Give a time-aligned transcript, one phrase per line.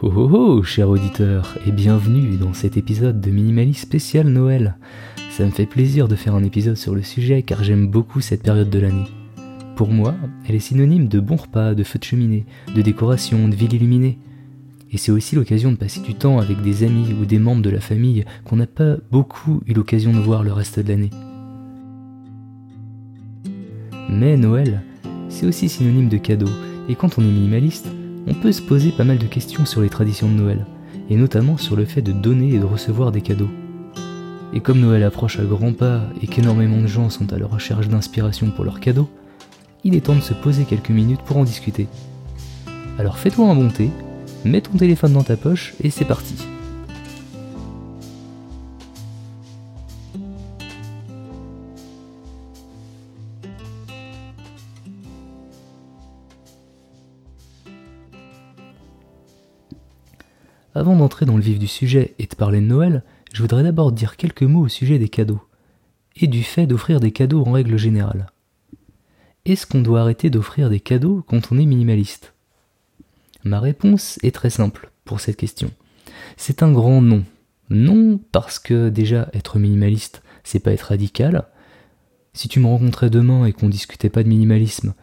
[0.00, 4.76] Oh oh oh, cher auditeur, et bienvenue dans cet épisode de Minimaliste spécial Noël.
[5.32, 8.44] Ça me fait plaisir de faire un épisode sur le sujet car j'aime beaucoup cette
[8.44, 9.08] période de l'année.
[9.74, 10.14] Pour moi,
[10.46, 12.46] elle est synonyme de bons repas, de feux de cheminée,
[12.76, 14.20] de décoration, de ville illuminée.
[14.92, 17.70] Et c'est aussi l'occasion de passer du temps avec des amis ou des membres de
[17.70, 21.10] la famille qu'on n'a pas beaucoup eu l'occasion de voir le reste de l'année.
[24.08, 24.80] Mais Noël,
[25.28, 26.50] c'est aussi synonyme de cadeau,
[26.88, 27.88] et quand on est minimaliste,
[28.28, 30.66] on peut se poser pas mal de questions sur les traditions de Noël,
[31.08, 33.50] et notamment sur le fait de donner et de recevoir des cadeaux.
[34.52, 37.88] Et comme Noël approche à grands pas et qu'énormément de gens sont à la recherche
[37.88, 39.08] d'inspiration pour leurs cadeaux,
[39.84, 41.86] il est temps de se poser quelques minutes pour en discuter.
[42.98, 43.90] Alors fais-toi un bon thé,
[44.44, 46.34] mets ton téléphone dans ta poche et c'est parti.
[60.78, 63.90] Avant d'entrer dans le vif du sujet et de parler de Noël, je voudrais d'abord
[63.90, 65.42] dire quelques mots au sujet des cadeaux,
[66.14, 68.26] et du fait d'offrir des cadeaux en règle générale.
[69.44, 72.32] Est-ce qu'on doit arrêter d'offrir des cadeaux quand on est minimaliste?
[73.42, 75.72] Ma réponse est très simple pour cette question.
[76.36, 77.24] C'est un grand non.
[77.70, 81.48] Non parce que déjà être minimaliste, c'est pas être radical.
[82.34, 84.94] Si tu me rencontrais demain et qu'on discutait pas de minimalisme,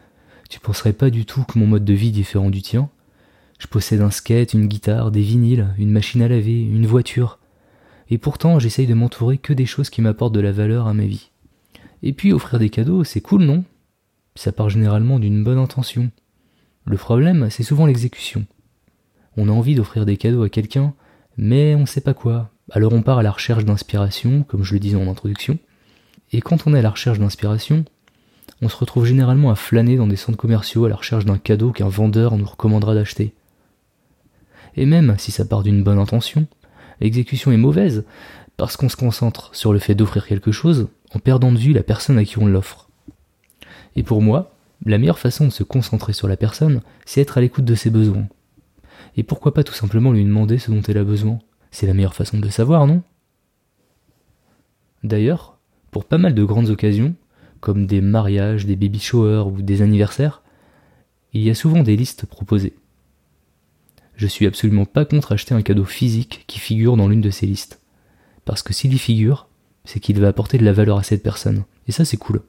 [0.48, 2.88] tu penserais pas du tout que mon mode de vie est différent du tien.
[3.58, 7.38] Je possède un skate, une guitare, des vinyles, une machine à laver, une voiture.
[8.10, 11.06] Et pourtant, j'essaye de m'entourer que des choses qui m'apportent de la valeur à ma
[11.06, 11.30] vie.
[12.02, 13.64] Et puis, offrir des cadeaux, c'est cool, non?
[14.34, 16.10] Ça part généralement d'une bonne intention.
[16.84, 18.46] Le problème, c'est souvent l'exécution.
[19.36, 20.94] On a envie d'offrir des cadeaux à quelqu'un,
[21.36, 22.50] mais on sait pas quoi.
[22.70, 25.58] Alors on part à la recherche d'inspiration, comme je le disais en introduction.
[26.32, 27.84] Et quand on est à la recherche d'inspiration,
[28.62, 31.72] on se retrouve généralement à flâner dans des centres commerciaux à la recherche d'un cadeau
[31.72, 33.34] qu'un vendeur nous recommandera d'acheter.
[34.76, 36.46] Et même si ça part d'une bonne intention,
[37.00, 38.04] l'exécution est mauvaise
[38.56, 41.82] parce qu'on se concentre sur le fait d'offrir quelque chose en perdant de vue la
[41.82, 42.88] personne à qui on l'offre.
[43.96, 44.54] Et pour moi,
[44.84, 47.90] la meilleure façon de se concentrer sur la personne, c'est être à l'écoute de ses
[47.90, 48.26] besoins.
[49.16, 51.38] Et pourquoi pas tout simplement lui demander ce dont elle a besoin?
[51.70, 53.02] C'est la meilleure façon de le savoir, non?
[55.02, 55.58] D'ailleurs,
[55.90, 57.14] pour pas mal de grandes occasions,
[57.60, 60.42] comme des mariages, des baby showers ou des anniversaires,
[61.32, 62.74] il y a souvent des listes proposées
[64.16, 67.46] je suis absolument pas contre acheter un cadeau physique qui figure dans l'une de ces
[67.46, 67.80] listes.
[68.44, 69.48] Parce que s'il y figure,
[69.84, 71.64] c'est qu'il va apporter de la valeur à cette personne.
[71.86, 72.42] Et ça, c'est cool.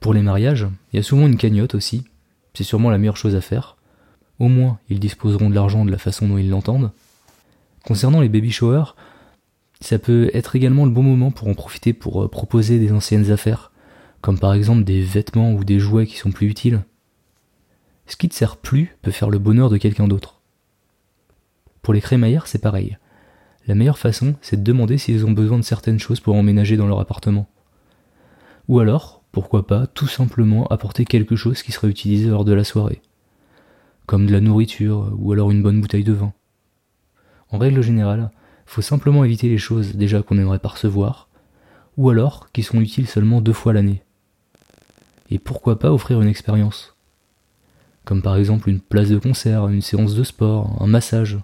[0.00, 2.04] Pour les mariages, il y a souvent une cagnotte aussi.
[2.54, 3.76] C'est sûrement la meilleure chose à faire.
[4.38, 6.92] Au moins, ils disposeront de l'argent de la façon dont ils l'entendent.
[7.84, 8.94] Concernant les baby showers,
[9.80, 13.30] ça peut être également le bon moment pour en profiter pour euh, proposer des anciennes
[13.30, 13.72] affaires,
[14.20, 16.82] comme par exemple des vêtements ou des jouets qui sont plus utiles
[18.06, 20.40] ce qui te sert plus peut faire le bonheur de quelqu'un d'autre.
[21.82, 22.98] Pour les crémaillères, c'est pareil.
[23.66, 26.86] La meilleure façon, c'est de demander s'ils ont besoin de certaines choses pour emménager dans
[26.86, 27.48] leur appartement.
[28.68, 32.64] Ou alors, pourquoi pas, tout simplement apporter quelque chose qui sera utilisé lors de la
[32.64, 33.02] soirée.
[34.06, 36.32] Comme de la nourriture, ou alors une bonne bouteille de vin.
[37.50, 38.30] En règle générale,
[38.66, 41.28] faut simplement éviter les choses déjà qu'on aimerait pas recevoir,
[41.96, 44.02] ou alors qui sont utiles seulement deux fois l'année.
[45.30, 46.95] Et pourquoi pas offrir une expérience
[48.06, 51.38] comme par exemple une place de concert, une séance de sport, un massage,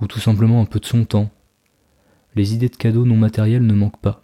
[0.00, 1.30] ou tout simplement un peu de son temps.
[2.34, 4.22] Les idées de cadeaux non matériels ne manquent pas.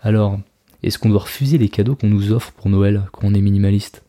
[0.00, 0.40] Alors,
[0.82, 4.02] est-ce qu'on doit refuser les cadeaux qu'on nous offre pour Noël quand on est minimaliste?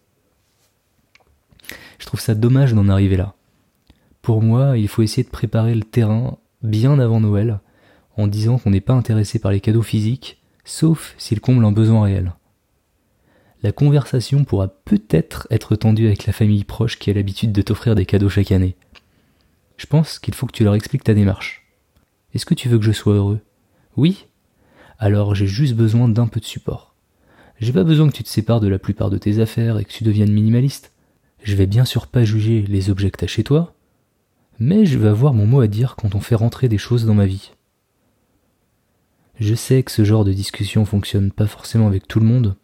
[2.00, 3.35] Je trouve ça dommage d'en arriver là.
[4.22, 7.59] Pour moi, il faut essayer de préparer le terrain bien avant Noël,
[8.16, 12.03] en disant qu'on n'est pas intéressé par les cadeaux physiques, sauf s'ils comblent un besoin
[12.03, 12.34] réel
[13.65, 17.95] la conversation pourra peut-être être tendue avec la famille proche qui a l'habitude de t'offrir
[17.95, 18.75] des cadeaux chaque année.
[19.77, 21.65] Je pense qu'il faut que tu leur expliques ta démarche.
[22.35, 23.39] Est-ce que tu veux que je sois heureux?
[23.97, 24.27] Oui?
[24.99, 26.94] Alors j'ai juste besoin d'un peu de support.
[27.59, 29.91] J'ai pas besoin que tu te sépares de la plupart de tes affaires et que
[29.91, 30.91] tu deviennes minimaliste.
[31.41, 33.73] Je vais bien sûr pas juger les objets que t'as chez toi,
[34.59, 37.15] mais je vais avoir mon mot à dire quand on fait rentrer des choses dans
[37.15, 37.51] ma vie.
[39.39, 42.57] Je sais que ce genre de discussion fonctionne pas forcément avec tout le monde,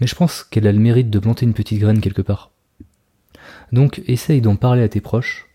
[0.00, 2.52] mais je pense qu'elle a le mérite de planter une petite graine quelque part.
[3.72, 5.46] Donc essaye d'en parler à tes proches,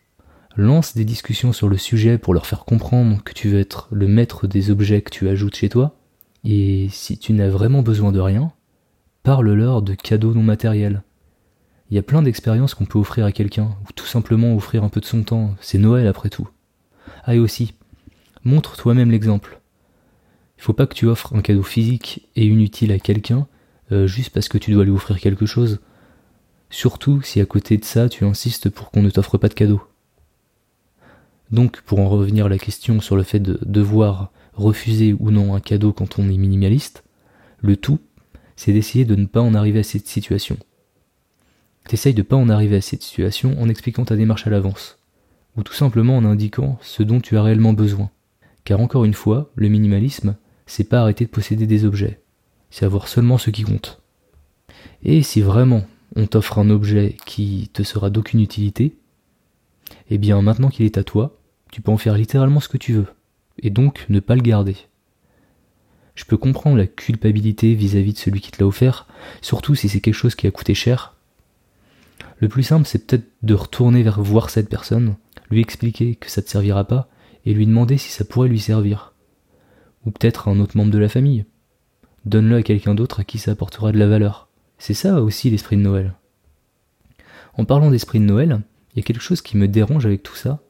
[0.55, 4.07] lance des discussions sur le sujet pour leur faire comprendre que tu veux être le
[4.07, 5.97] maître des objets que tu ajoutes chez toi,
[6.43, 8.51] et si tu n'as vraiment besoin de rien,
[9.23, 11.03] parle-leur de cadeaux non matériels.
[11.89, 14.89] Il y a plein d'expériences qu'on peut offrir à quelqu'un, ou tout simplement offrir un
[14.89, 16.47] peu de son temps, c'est Noël après tout.
[17.23, 17.73] Ah et aussi,
[18.43, 19.61] montre toi-même l'exemple.
[20.57, 23.47] Il faut pas que tu offres un cadeau physique et inutile à quelqu'un
[23.93, 25.79] euh, juste parce que tu dois lui offrir quelque chose.
[26.69, 29.81] Surtout si à côté de ça tu insistes pour qu'on ne t'offre pas de cadeau.
[31.51, 35.53] Donc pour en revenir à la question sur le fait de devoir refuser ou non
[35.53, 37.03] un cadeau quand on est minimaliste,
[37.59, 37.99] le tout,
[38.55, 40.57] c'est d'essayer de ne pas en arriver à cette situation.
[41.87, 44.97] T'essayes de pas en arriver à cette situation en expliquant ta démarche à l'avance,
[45.55, 48.09] ou tout simplement en indiquant ce dont tu as réellement besoin.
[48.63, 52.22] Car encore une fois, le minimalisme, c'est pas arrêter de posséder des objets,
[52.73, 54.01] c'est avoir seulement ce qui compte.
[55.03, 55.85] Et si vraiment
[56.15, 58.97] on t'offre un objet qui te sera d'aucune utilité,
[60.09, 61.37] eh bien maintenant qu'il est à toi,
[61.71, 63.05] tu peux en faire littéralement ce que tu veux,
[63.61, 64.75] et donc ne pas le garder.
[66.15, 69.05] Je peux comprendre la culpabilité vis-à-vis de celui qui te l'a offert,
[69.43, 71.15] surtout si c'est quelque chose qui a coûté cher.
[72.39, 75.15] Le plus simple, c'est peut-être de retourner vers voir cette personne,
[75.51, 77.07] lui expliquer que ça ne te servira pas,
[77.45, 79.13] et lui demander si ça pourrait lui servir.
[80.07, 81.45] Ou peut-être un autre membre de la famille.
[82.25, 84.47] Donne-le à quelqu'un d'autre à qui ça apportera de la valeur.
[84.77, 86.13] C'est ça aussi l'esprit de Noël.
[87.55, 88.61] En parlant d'esprit de Noël,
[88.93, 90.61] il y a quelque chose qui me dérange avec tout ça,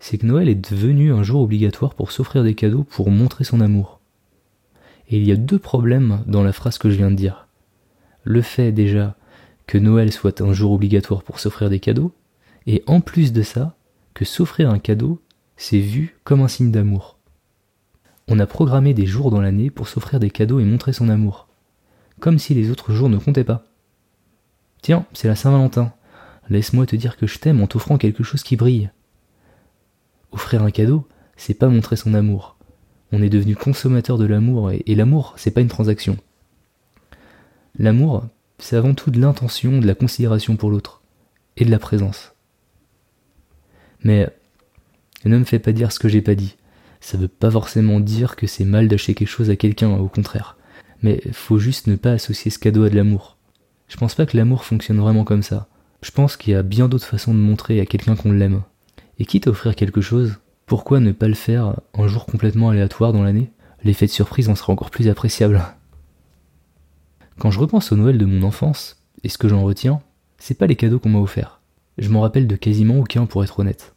[0.00, 3.60] c'est que Noël est devenu un jour obligatoire pour s'offrir des cadeaux pour montrer son
[3.60, 4.00] amour.
[5.08, 7.48] Et il y a deux problèmes dans la phrase que je viens de dire.
[8.22, 9.16] Le fait déjà
[9.66, 12.12] que Noël soit un jour obligatoire pour s'offrir des cadeaux,
[12.66, 13.76] et en plus de ça,
[14.14, 15.20] que s'offrir un cadeau,
[15.56, 17.13] c'est vu comme un signe d'amour.
[18.26, 21.48] On a programmé des jours dans l'année pour s'offrir des cadeaux et montrer son amour,
[22.20, 23.64] comme si les autres jours ne comptaient pas.
[24.80, 25.92] Tiens, c'est la Saint-Valentin,
[26.48, 28.90] laisse-moi te dire que je t'aime en t'offrant quelque chose qui brille.
[30.32, 31.06] Offrir un cadeau,
[31.36, 32.56] c'est pas montrer son amour.
[33.12, 36.16] On est devenu consommateur de l'amour, et, et l'amour, c'est pas une transaction.
[37.78, 38.24] L'amour,
[38.58, 41.02] c'est avant tout de l'intention, de la considération pour l'autre,
[41.56, 42.34] et de la présence.
[44.02, 44.28] Mais
[45.24, 46.56] ne me fais pas dire ce que j'ai pas dit.
[47.04, 50.56] Ça veut pas forcément dire que c'est mal d'acheter quelque chose à quelqu'un, au contraire.
[51.02, 53.36] Mais faut juste ne pas associer ce cadeau à de l'amour.
[53.88, 55.68] Je pense pas que l'amour fonctionne vraiment comme ça.
[56.00, 58.62] Je pense qu'il y a bien d'autres façons de montrer à quelqu'un qu'on l'aime.
[59.18, 63.12] Et quitte à offrir quelque chose, pourquoi ne pas le faire un jour complètement aléatoire
[63.12, 63.52] dans l'année?
[63.82, 65.62] L'effet de surprise en sera encore plus appréciable.
[67.38, 70.00] Quand je repense au Noël de mon enfance, et ce que j'en retiens,
[70.38, 71.60] c'est pas les cadeaux qu'on m'a offerts.
[71.98, 73.94] Je m'en rappelle de quasiment aucun pour être honnête.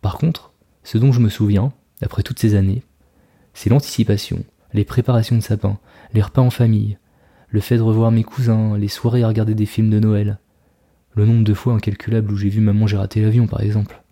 [0.00, 0.52] Par contre,
[0.82, 1.72] ce dont je me souviens,
[2.04, 2.82] après toutes ces années,
[3.54, 5.78] c'est l'anticipation, les préparations de sapin,
[6.14, 6.98] les repas en famille,
[7.48, 10.38] le fait de revoir mes cousins, les soirées à regarder des films de Noël,
[11.14, 14.02] le nombre de fois incalculable où j'ai vu maman j'ai raté l'avion par exemple.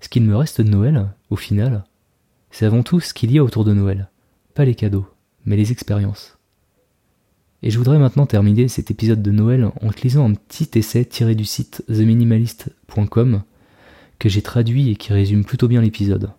[0.00, 1.84] Ce qu'il me reste de Noël, au final,
[2.50, 4.10] c'est avant tout ce qu'il y a autour de Noël,
[4.54, 5.06] pas les cadeaux,
[5.44, 6.38] mais les expériences.
[7.62, 11.04] Et je voudrais maintenant terminer cet épisode de Noël en te lisant un petit essai
[11.04, 13.42] tiré du site theminimalist.com
[14.18, 16.30] que j'ai traduit et qui résume plutôt bien l'épisode.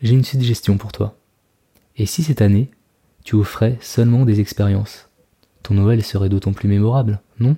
[0.00, 1.16] J'ai une suggestion pour toi.
[1.96, 2.70] Et si cette année,
[3.24, 5.08] tu offrais seulement des expériences
[5.62, 7.56] Ton Noël serait d'autant plus mémorable, non?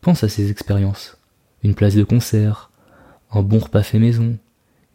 [0.00, 1.16] Pense à ces expériences.
[1.62, 2.70] Une place de concert,
[3.30, 4.38] un bon repas fait maison,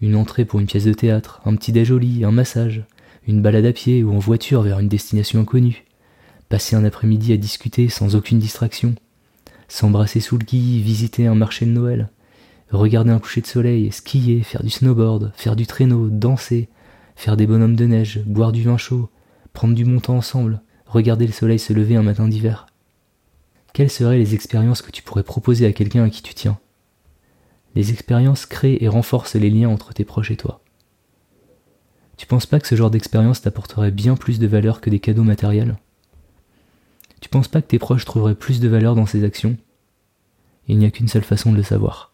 [0.02, 2.86] une entrée pour une pièce de théâtre, un petit déj joli, un massage,
[3.28, 5.86] une balade à pied ou en voiture vers une destination inconnue,
[6.48, 8.96] passer un après-midi à discuter sans aucune distraction,
[9.70, 12.10] s'embrasser sous le gui, visiter un marché de Noël,
[12.72, 16.68] regarder un coucher de soleil, skier, faire du snowboard, faire du traîneau, danser,
[17.16, 19.10] faire des bonhommes de neige, boire du vin chaud,
[19.54, 22.68] prendre du bon temps ensemble, regarder le soleil se lever un matin d'hiver.
[23.74, 26.60] Quelles seraient les expériences que tu pourrais proposer à quelqu'un à qui tu tiens?
[27.76, 30.62] Les expériences créent et renforcent les liens entre tes proches et toi.
[32.18, 35.24] Tu penses pas que ce genre d'expérience t'apporterait bien plus de valeur que des cadeaux
[35.24, 35.78] matériels?
[37.22, 39.58] Tu penses pas que tes proches trouveraient plus de valeur dans ces actions?
[40.68, 42.14] Il n'y a qu'une seule façon de le savoir.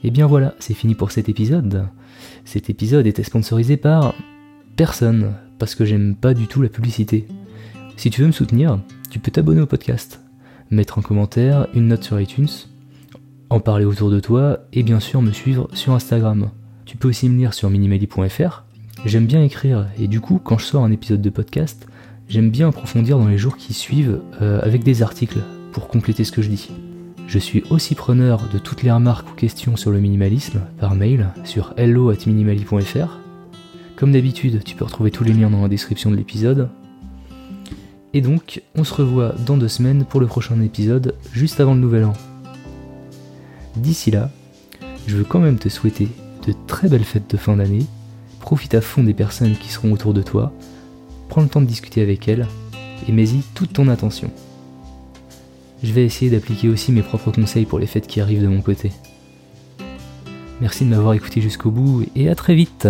[0.00, 1.88] Et eh bien voilà, c'est fini pour cet épisode.
[2.44, 4.14] Cet épisode était sponsorisé par
[4.76, 7.26] personne, parce que j'aime pas du tout la publicité.
[7.96, 8.80] Si tu veux me soutenir,
[9.10, 10.20] tu peux t'abonner au podcast
[10.70, 12.48] mettre un commentaire, une note sur iTunes,
[13.50, 16.50] en parler autour de toi et bien sûr me suivre sur Instagram.
[16.88, 18.64] Tu peux aussi me lire sur minimali.fr.
[19.04, 21.86] J'aime bien écrire et du coup quand je sors un épisode de podcast,
[22.30, 25.40] j'aime bien approfondir dans les jours qui suivent euh, avec des articles
[25.72, 26.70] pour compléter ce que je dis.
[27.26, 31.28] Je suis aussi preneur de toutes les remarques ou questions sur le minimalisme par mail
[31.44, 33.18] sur hello@minimali.fr.
[33.96, 36.70] Comme d'habitude, tu peux retrouver tous les liens dans la description de l'épisode
[38.14, 41.80] et donc, on se revoit dans deux semaines pour le prochain épisode, juste avant le
[41.80, 42.14] nouvel an.
[43.76, 44.30] D'ici là,
[45.06, 46.08] je veux quand même te souhaiter
[46.66, 47.86] très belles fêtes de fin d'année,
[48.40, 50.52] profite à fond des personnes qui seront autour de toi,
[51.28, 52.46] prends le temps de discuter avec elles,
[53.08, 54.30] et mets-y toute ton attention.
[55.82, 58.62] Je vais essayer d'appliquer aussi mes propres conseils pour les fêtes qui arrivent de mon
[58.62, 58.90] côté.
[60.60, 62.88] Merci de m'avoir écouté jusqu'au bout et à très vite